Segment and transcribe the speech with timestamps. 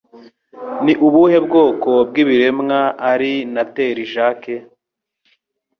[0.83, 2.79] Ni ubuhe bwoko bw'ibiremwa
[3.11, 4.41] ari Natterjack?